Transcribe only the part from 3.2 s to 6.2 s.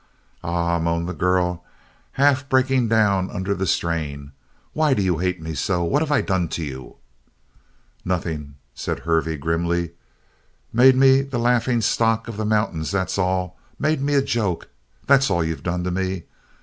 under the strain. "Why do you hate me so? What have